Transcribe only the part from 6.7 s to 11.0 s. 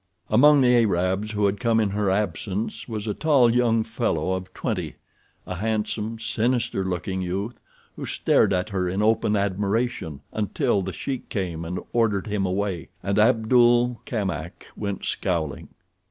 looking youth—who stared at her in open admiration until The